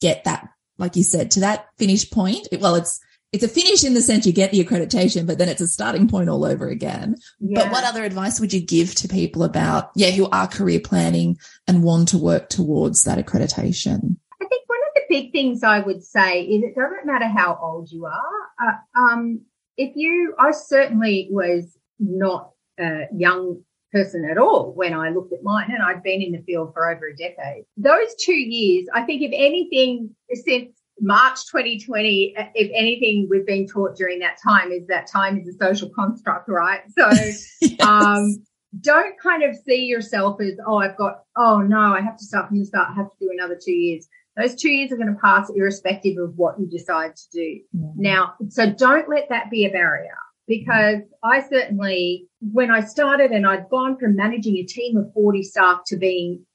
[0.01, 2.47] get that, like you said, to that finish point?
[2.61, 3.01] Well, it's,
[3.33, 6.07] it's a finish in the sense you get the accreditation, but then it's a starting
[6.07, 7.17] point all over again.
[7.41, 7.63] Yeah.
[7.63, 11.39] But what other advice would you give to people about, yeah, who are career planning
[11.67, 14.17] and want to work towards that accreditation?
[14.41, 17.59] I think one of the big things I would say is it doesn't matter how
[17.63, 18.41] old you are.
[18.59, 19.43] Uh, um,
[19.77, 25.43] if you, I certainly was not a young person at all when I looked at
[25.43, 27.65] mine, and I'd been in the field for over a decade.
[27.77, 33.95] Those two years, I think, if anything, since March 2020, if anything we've been taught
[33.95, 36.81] during that time is that time is a social construct, right?
[36.99, 37.11] So,
[37.61, 37.81] yes.
[37.87, 38.43] um,
[38.81, 42.49] don't kind of see yourself as, oh, I've got, oh no, I have to start
[42.49, 42.89] from the start.
[42.91, 44.09] I have to do another two years.
[44.37, 47.61] Those two years are going to pass irrespective of what you decide to do.
[47.77, 47.93] Mm.
[47.97, 50.17] Now, so don't let that be a barrier
[50.47, 55.43] because I certainly, when I started and I'd gone from managing a team of 40
[55.43, 56.47] staff to being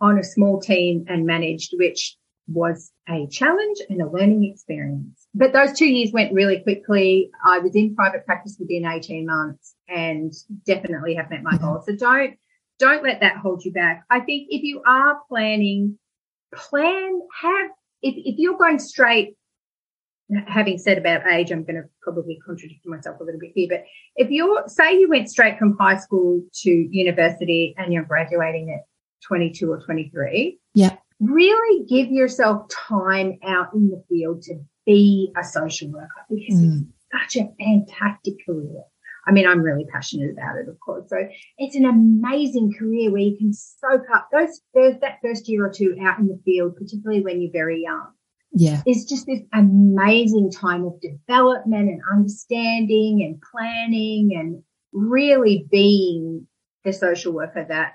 [0.00, 2.16] on a small team and managed, which
[2.48, 5.26] was a challenge and a learning experience.
[5.34, 7.30] But those two years went really quickly.
[7.44, 10.32] I was in private practice within 18 months and
[10.66, 11.64] definitely have met my mm-hmm.
[11.64, 11.86] goals.
[11.86, 12.34] So don't,
[12.78, 14.04] don't let that hold you back.
[14.10, 15.98] I think if you are planning,
[16.54, 17.70] plan, have,
[18.02, 19.36] if, if you're going straight
[20.46, 23.84] having said about age, I'm going to probably contradict myself a little bit here, but
[24.16, 28.84] if you're, say you went straight from high school to university and you're graduating at
[29.26, 30.58] 22 or 23.
[30.74, 30.96] Yeah.
[31.20, 34.54] Really give yourself time out in the field to
[34.86, 36.86] be a social worker because mm.
[36.88, 38.82] it's such a fantastic career.
[39.30, 41.08] I mean, I'm really passionate about it, of course.
[41.08, 41.16] So
[41.58, 45.72] it's an amazing career where you can soak up those first, that first year or
[45.72, 48.08] two out in the field, particularly when you're very young
[48.52, 48.82] yeah.
[48.84, 54.62] It's just this amazing time of development and understanding and planning and
[54.92, 56.46] really being
[56.84, 57.92] the social worker that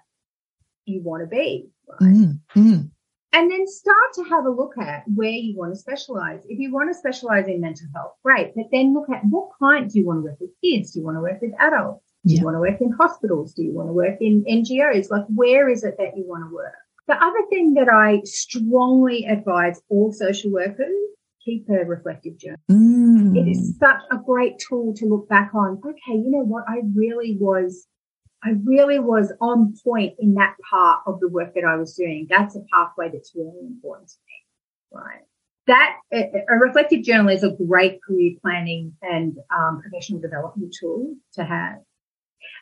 [0.86, 1.70] you want to be.
[1.88, 2.14] Right?
[2.14, 2.92] Mm, mm.
[3.36, 6.44] And then start to have a look at where you want to specialize.
[6.48, 8.54] If you want to specialize in mental health, great.
[8.56, 10.52] But then look at what client do you want to work with?
[10.64, 10.94] Kids?
[10.94, 12.06] Do you want to work with adults?
[12.26, 12.40] Do yeah.
[12.40, 13.54] you want to work in hospitals?
[13.54, 15.12] Do you want to work in NGOs?
[15.12, 16.76] Like, where is it that you want to work?
[17.10, 20.96] The other thing that I strongly advise all social workers
[21.44, 22.58] keep a reflective journal.
[22.72, 23.38] Mm.
[23.38, 25.80] It is such a great tool to look back on.
[25.86, 26.64] Okay, you know what?
[26.68, 27.86] I really was,
[28.46, 32.28] I really was on point in that part of the work that I was doing.
[32.30, 35.00] That's a pathway that's really important to me.
[35.00, 35.22] Right.
[35.68, 41.44] That a, reflective journal is a great career planning and um, professional development tool to
[41.44, 41.78] have.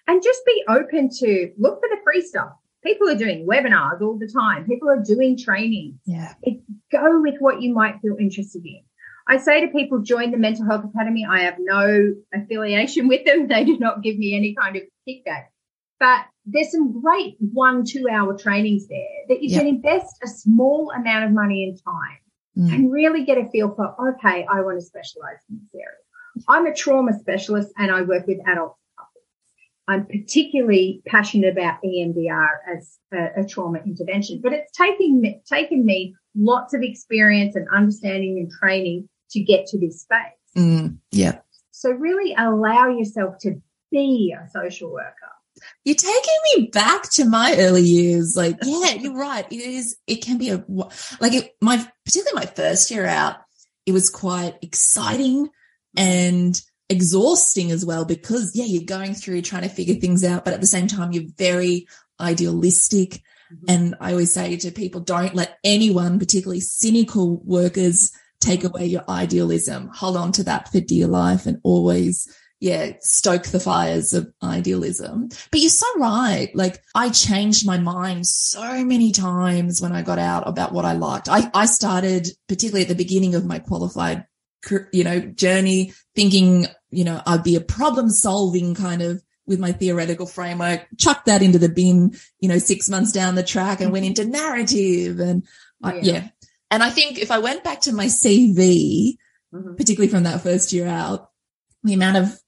[0.08, 4.18] And just be open to look for the free stuff people are doing webinars all
[4.20, 4.66] the time.
[4.66, 6.00] People are doing training.
[6.06, 6.34] Yeah.
[6.44, 8.82] It, go with what you might feel interested in.
[9.26, 11.26] I say to people, join the Mental Health Academy.
[11.30, 13.48] I have no affiliation with them.
[13.48, 15.46] They do not give me any kind of kickback.
[16.04, 19.62] But there's some great one, two hour trainings there that you yep.
[19.62, 22.20] can invest a small amount of money and time
[22.58, 22.76] mm.
[22.76, 26.46] and really get a feel for, okay, I want to specialize in this area.
[26.50, 28.78] I'm a trauma specialist and I work with adults
[29.88, 36.16] I'm particularly passionate about EMDR as a, a, trauma intervention, but it's taken taken me
[36.36, 40.18] lots of experience and understanding and training to get to this space.
[40.58, 41.40] Mm, yeah.
[41.72, 43.62] So really allow yourself to
[43.92, 45.33] be a social worker.
[45.84, 48.36] You're taking me back to my early years.
[48.36, 49.46] Like, yeah, you're right.
[49.52, 50.64] It is, it can be a,
[51.20, 53.38] like it, my, particularly my first year out,
[53.86, 55.50] it was quite exciting
[55.98, 60.54] and exhausting as well because yeah, you're going through trying to figure things out, but
[60.54, 61.88] at the same time, you're very
[62.20, 63.22] idealistic.
[63.52, 63.66] Mm-hmm.
[63.68, 69.04] And I always say to people, don't let anyone, particularly cynical workers, take away your
[69.10, 69.90] idealism.
[69.94, 72.28] Hold on to that for dear life and always
[72.64, 75.28] yeah, stoke the fires of idealism.
[75.52, 76.50] But you're so right.
[76.56, 80.94] Like I changed my mind so many times when I got out about what I
[80.94, 81.28] liked.
[81.28, 84.26] I, I started particularly at the beginning of my qualified
[84.94, 89.74] you know, journey thinking, you know, I'd be a problem solving kind of with my
[89.74, 93.92] theoretical framework, chuck that into the bin, you know, six months down the track and
[93.92, 95.46] went into narrative and
[95.84, 96.02] I, yeah.
[96.02, 96.28] yeah.
[96.72, 99.18] And I think if I went back to my CV,
[99.54, 99.76] mm-hmm.
[99.76, 101.30] particularly from that first year out,
[101.84, 102.40] the amount of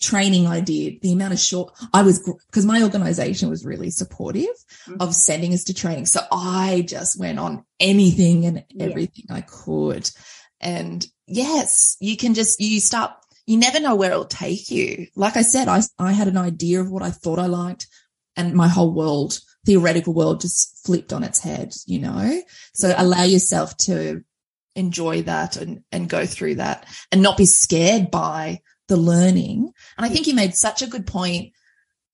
[0.00, 4.54] training I did, the amount of short I was because my organization was really supportive
[4.86, 4.96] Mhm.
[5.00, 6.06] of sending us to training.
[6.06, 8.84] So I just went on anything and Yeah.
[8.86, 10.10] everything I could.
[10.60, 13.12] And yes, you can just you start
[13.46, 15.06] you never know where it'll take you.
[15.16, 17.86] Like I said, I I had an idea of what I thought I liked
[18.36, 22.42] and my whole world, theoretical world just flipped on its head, you know?
[22.74, 24.22] So allow yourself to
[24.74, 29.72] enjoy that and, and go through that and not be scared by the learning.
[29.96, 31.52] And I think you made such a good point,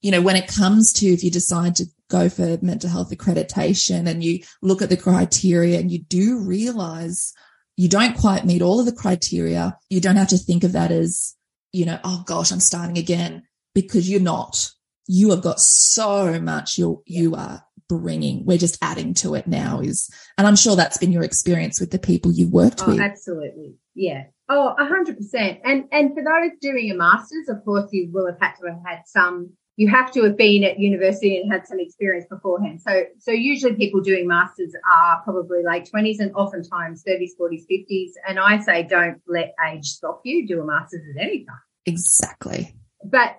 [0.01, 4.09] you know, when it comes to if you decide to go for mental health accreditation
[4.09, 7.33] and you look at the criteria and you do realize
[7.77, 10.91] you don't quite meet all of the criteria, you don't have to think of that
[10.91, 11.35] as,
[11.73, 14.71] you know, oh gosh, I'm starting again because you're not.
[15.07, 17.65] You have got so much you you are
[17.99, 18.45] bringing.
[18.47, 21.91] We're just adding to it now is, and I'm sure that's been your experience with
[21.91, 23.01] the people you've worked Oh, with.
[23.01, 23.77] absolutely.
[23.95, 24.25] Yeah.
[24.49, 25.61] Oh, a hundred percent.
[25.65, 28.81] And and for those doing a master's, of course, you will have had to have
[28.85, 29.51] had some.
[29.77, 32.83] You have to have been at university and had some experience beforehand.
[32.83, 38.15] So so usually people doing masters are probably late twenties and oftentimes thirties, forties, fifties.
[38.29, 40.47] And I say don't let age stop you.
[40.47, 41.57] Do a master's at any time.
[41.87, 42.75] Exactly.
[43.05, 43.37] But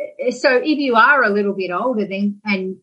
[0.00, 2.76] uh, so if you are a little bit older then and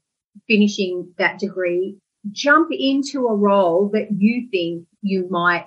[0.48, 1.98] finishing that degree,
[2.32, 5.66] jump into a role that you think you might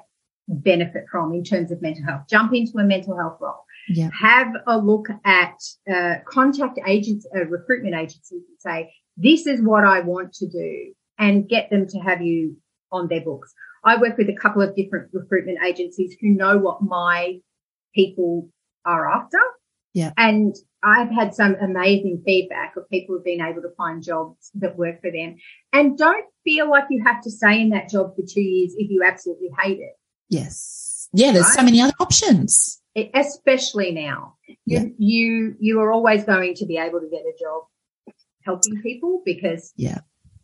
[0.49, 2.23] benefit from in terms of mental health.
[2.29, 3.65] Jump into a mental health role.
[3.89, 4.11] Yeah.
[4.19, 5.55] Have a look at
[5.93, 10.93] uh, contact agents, uh, recruitment agencies and say, this is what I want to do
[11.19, 12.57] and get them to have you
[12.93, 13.53] on their books.
[13.85, 17.39] I work with a couple of different recruitment agencies who know what my
[17.95, 18.49] people
[18.85, 19.39] are after.
[19.95, 20.13] Yeah.
[20.17, 24.77] And I've had some amazing feedback of people who've been able to find jobs that
[24.79, 25.37] work for them.
[25.73, 28.89] And don't feel like you have to stay in that job for two years if
[28.91, 29.95] you absolutely hate it,
[30.31, 31.09] Yes.
[31.13, 31.33] Yeah.
[31.33, 32.81] There's so many other options.
[32.95, 34.35] e- especially now.
[34.67, 34.83] Yeah.
[34.83, 37.63] You, you, you are always going to be able to get a job
[38.45, 40.01] helping people because Yeah.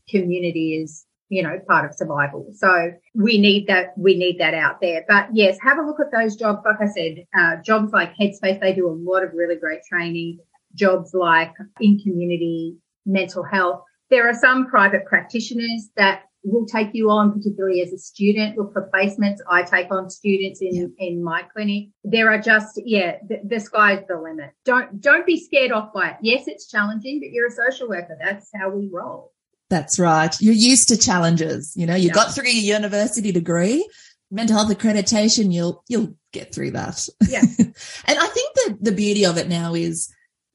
[0.08, 2.46] community is, you know, part of survival.
[2.54, 5.04] So we need that, we need that out there.
[5.08, 6.60] But yes, have a look at those jobs.
[6.64, 10.38] Like I said, uh, jobs like Headspace, they do a lot of really great training.
[10.74, 13.82] Jobs like in community mental health.
[14.10, 18.58] There are some private practitioners that will take you on, particularly as a student.
[18.58, 19.38] Look for placements.
[19.48, 21.06] I take on students in, Yeah.
[21.08, 21.88] in my clinic.
[22.02, 24.50] There are just, yeah, the, the sky's the limit.
[24.64, 26.16] Don't, don't be scared off by it.
[26.22, 28.16] Yes, it's challenging, but you're a social worker.
[28.22, 29.32] That's how we roll.
[29.74, 30.34] That's right.
[30.40, 31.72] You're used to challenges.
[31.74, 32.12] You know, you Yeah.
[32.14, 33.88] got through your university degree,
[34.30, 37.08] mental health accreditation, you'll, you'll get through that.
[37.28, 37.42] Yeah.
[37.58, 40.08] and I think that the beauty of it now is,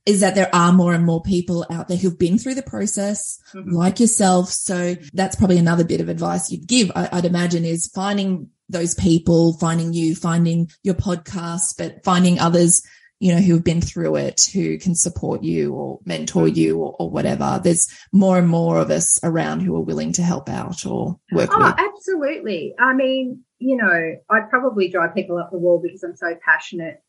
[0.05, 3.37] is that there are more and more people out there who've been through the process
[3.53, 3.73] Mhm.
[3.73, 4.49] like yourself.
[4.49, 8.93] So that's probably another bit of advice you'd give, I, I'd imagine is finding those
[8.95, 12.81] people, finding you, finding your podcast, but finding others,
[13.19, 16.55] you know, who've been through it, who can support you or mentor mm.
[16.55, 17.59] you or, or whatever.
[17.61, 21.49] There's more and more of us around who are willing to help out or work
[21.53, 21.75] Oh, with.
[21.77, 22.73] absolutely.
[22.79, 27.03] I mean, you know, I'd probably drive people up the wall because I'm so passionate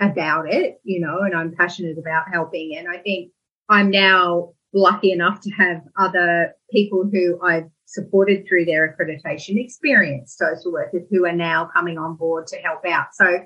[0.00, 2.76] about it, you know, and I'm passionate about helping.
[2.76, 3.32] And I think
[3.68, 10.36] I'm now lucky enough to have other people who I've supported through their accreditation experience,
[10.36, 13.14] social workers who are now coming on board to help out.
[13.14, 13.38] So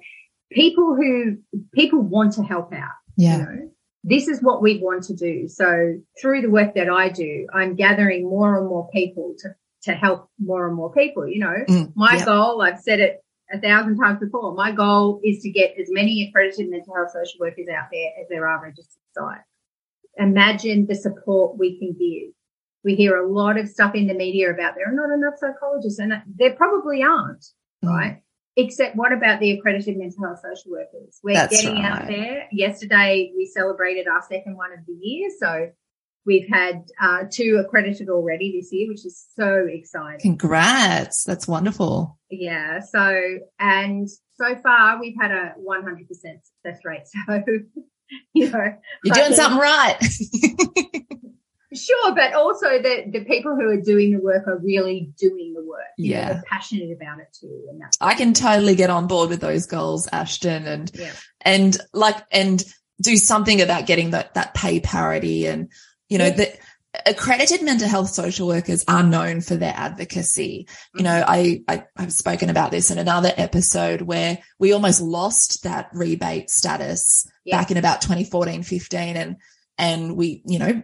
[0.55, 1.37] people who
[1.75, 3.39] people want to help out Yeah.
[3.39, 3.71] you know
[4.05, 7.75] this is what we want to do so through the work that i do i'm
[7.77, 9.49] gathering more and more people to
[9.83, 12.25] to help more and more people you know Mm, my yeah.
[12.25, 16.27] goal i've said it a thousand times before my goal is to get as many
[16.27, 19.43] accredited mental health social workers out there as there are registered psychs
[20.19, 22.33] imagine the support we can give
[22.85, 25.99] we hear a lot of stuff in the media about there are not enough psychologists
[26.01, 27.45] and there probably aren't
[27.85, 27.89] Mm.
[27.89, 28.23] right
[28.57, 31.19] Except what about the accredited mental health social workers?
[31.23, 32.49] We're That's getting out there.
[32.53, 35.31] Yesterday we celebrated our second one of the year.
[35.39, 35.71] So
[36.27, 40.21] we've had uh, two accredited already this year, which is so exciting.
[40.21, 41.25] Congrats.
[41.25, 42.19] That's wonderful.
[42.31, 42.81] Yeah.
[42.81, 47.03] So, and so far we've had a 100% success rate.
[47.27, 47.43] So,
[48.35, 49.97] you know, You're doing something right.
[51.75, 55.65] Sure, but also the the people who are doing the work are really doing the
[55.65, 55.81] work.
[55.97, 56.33] You know, Yeah.
[56.35, 59.67] they're passionate about it too, and that's I can totally get on board with those
[59.67, 62.63] goals, Ashton, and yeah, and like and
[63.01, 65.69] do something about getting that that pay parity and
[66.09, 66.37] you know Yeah.
[66.37, 66.53] the
[67.07, 71.31] accredited mental health social workers are known for their advocacy you know Mm-hmm.
[71.31, 76.51] I, I i've spoken about this in another episode where we almost lost that rebate
[76.51, 77.57] status Yeah.
[77.57, 79.37] back in about 2014 15 and
[79.79, 80.83] and we you know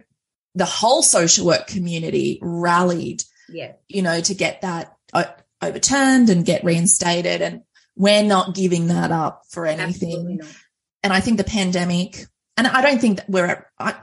[0.59, 6.45] the whole social work community rallied yeah, you know, to get that o- overturned and
[6.45, 7.41] get reinstated.
[7.41, 7.61] And
[7.95, 10.41] we're not giving that up for anything.
[11.01, 12.25] and I think the pandemic,
[12.57, 13.95] and I don't think that we're at I,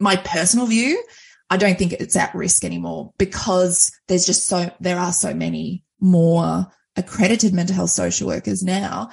[0.00, 1.02] my personal view.
[1.50, 5.84] I don't think it's at risk anymore because there's just so there are so many
[6.00, 9.10] more accredited mental health social workers now.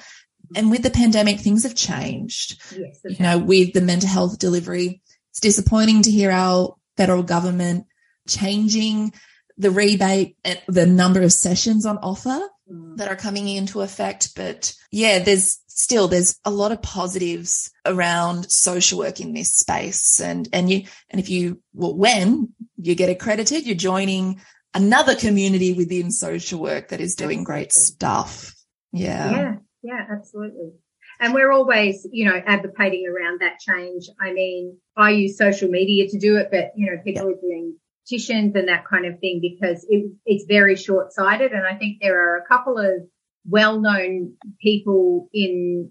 [0.56, 2.62] And with the pandemic, things have changed.
[2.74, 7.86] Yes, you know, with the mental health delivery, it's disappointing to hear our federal government
[8.26, 9.12] changing
[9.56, 12.40] the rebate and the number of sessions on offer
[12.70, 12.98] Mm.
[12.98, 14.34] that are coming into effect.
[14.36, 20.20] But yeah, there's still, there's a lot of positives around social work in this space.
[20.20, 24.42] And, and you, and if you, well, when you get accredited, you're joining
[24.74, 28.54] another community within social work that is doing great stuff.
[28.92, 29.30] Yeah.
[29.30, 30.72] Yeah, yeah, absolutely.
[31.20, 34.08] And we're always, you know, advocating around that change.
[34.20, 37.76] I mean, I use social media to do it, but, you know, people are doing
[38.04, 41.52] petitions and that kind of thing because it, it's very short sighted.
[41.52, 43.02] And I think there are a couple of
[43.48, 45.90] well known people in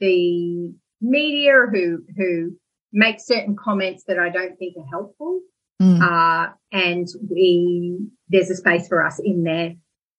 [0.00, 2.56] the media who, who
[2.92, 5.40] make certain comments that I don't think are helpful.
[5.80, 6.00] Mm.
[6.00, 9.74] Uh, and we, there's a space for us in there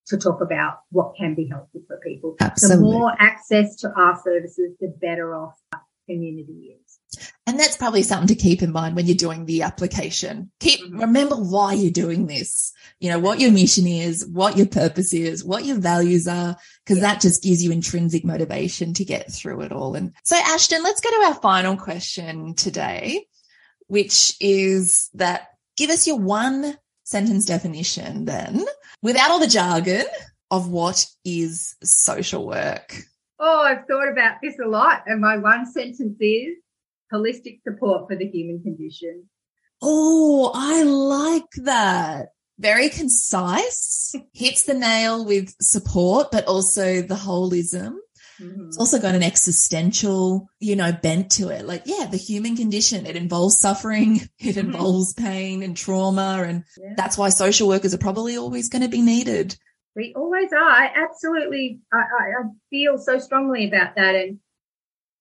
[0.07, 2.35] to talk about what can be helpful for people.
[2.39, 2.85] Absolutely.
[2.85, 6.99] The more access to our services, the better off our community is.
[7.45, 10.51] And that's probably something to keep in mind when you're doing the application.
[10.59, 11.01] Keep, Mhm.
[11.01, 12.73] remember why you're doing this.
[12.99, 16.97] You know, what your mission is, what your purpose is, what your values are, because
[16.97, 17.13] Yeah.
[17.13, 19.95] that just gives you intrinsic motivation to get through it all.
[19.95, 23.25] And so Ashton, let's go to our final question today,
[23.87, 28.65] which is that give us your one sentence definition then
[29.01, 30.05] without all the jargon
[30.51, 32.95] of what is social work.
[33.39, 35.03] Oh, I've thought about this a lot.
[35.05, 36.55] And my one sentence is
[37.13, 39.29] holistic support for the human condition.
[39.81, 42.29] Oh, I like that.
[42.59, 47.97] Very concise, hits the nail with support, but also the holism.
[48.41, 48.67] Mhm.
[48.67, 51.65] It's also got an existential, you know, bent to it.
[51.65, 54.65] Like, yeah, the human condition, it involves suffering, it Mhm.
[54.65, 56.43] involves pain and trauma.
[56.45, 56.93] And Yeah.
[56.95, 59.57] that's why social workers are probably always going to be needed.
[59.95, 60.59] We always are.
[60.61, 64.13] I absolutely, I, I feel so strongly about that.
[64.15, 64.39] And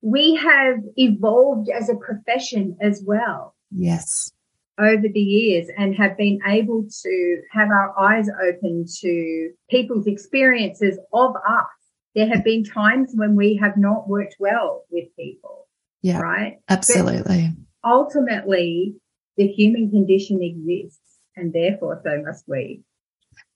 [0.03, 4.31] we have evolved as a profession as well Yes.
[4.79, 10.99] over the years and have been able to have our eyes open to people's experiences
[11.13, 11.67] of us.
[12.17, 15.69] There have been times when we have not worked well with people,
[16.03, 16.59] Yeah, right?
[16.69, 17.53] absolutely.
[17.85, 18.97] Ultimately,
[19.37, 20.99] the human condition exists
[21.37, 22.83] and therefore so must we.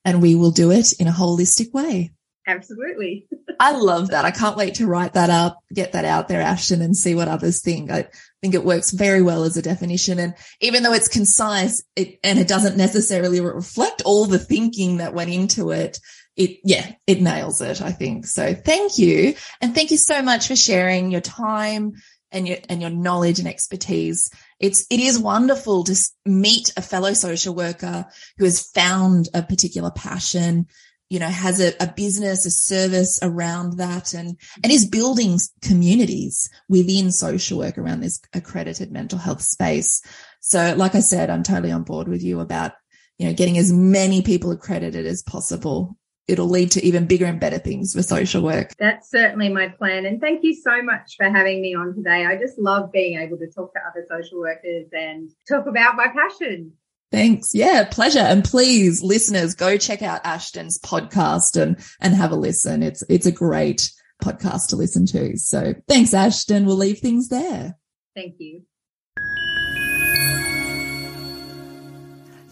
[0.04, 2.12] And we will do it in a holistic way.
[2.46, 3.26] Absolutely.
[3.60, 4.24] I love that.
[4.24, 7.28] I can't wait to write that up, get that out there, Ashton, and see what
[7.28, 7.90] others think.
[7.90, 8.08] I
[8.42, 10.18] think it works very well as a definition.
[10.18, 15.14] And even though it's concise it, and it doesn't necessarily reflect all the thinking that
[15.14, 15.98] went into it,
[16.36, 18.26] it, yeah, it nails it, I think.
[18.26, 19.34] So thank you.
[19.60, 21.92] And thank you so much for sharing your time
[22.32, 24.30] and your, and your knowledge and expertise.
[24.58, 28.06] It's, it is wonderful to meet a fellow social worker
[28.38, 30.66] who has found a particular passion
[31.10, 36.48] you know, has a, a business, a service around that and, and is building communities
[36.68, 40.02] within social work around this accredited mental health space.
[40.38, 42.72] So like I said, I'm totally on board with you about,
[43.18, 45.96] you know, getting as many people accredited as possible.
[46.30, 48.72] It'll lead to even bigger and better things for social work.
[48.78, 50.06] That's certainly my plan.
[50.06, 52.24] And thank you so much for having me on today.
[52.24, 56.06] I just love being able to talk to other social workers and talk about my
[56.08, 56.72] passion.
[57.10, 57.50] Thanks.
[57.52, 58.20] Yeah, pleasure.
[58.20, 62.84] And please, listeners, go check out Ashton's podcast and, and have a listen.
[62.84, 63.90] It's, it's a great
[64.22, 65.36] podcast to listen to.
[65.36, 66.66] So thanks, Ashton.
[66.66, 67.76] We'll leave things there.
[68.14, 68.62] Thank you.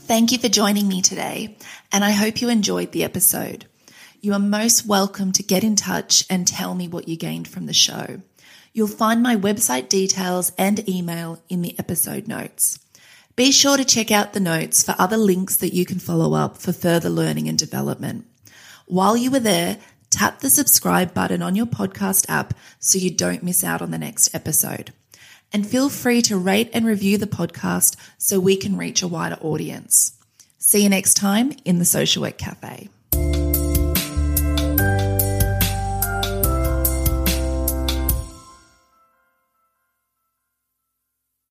[0.08, 1.58] Thank you for joining me today,
[1.92, 3.66] and I hope you enjoyed the episode.
[4.22, 7.66] You are most welcome to get in touch and tell me what you gained from
[7.66, 8.22] the show.
[8.72, 12.78] You'll find my website details and email in the episode notes.
[13.36, 16.56] Be sure to check out the notes for other links that you can follow up
[16.56, 18.24] for further learning and development.
[18.86, 19.76] While you are there,
[20.08, 23.98] tap the subscribe button on your podcast app so you don't miss out on the
[23.98, 24.94] next episode.
[25.52, 29.38] And feel free to rate and review the podcast so we can reach a wider
[29.40, 30.12] audience.
[30.58, 32.88] See you next time in the Social Work Cafe.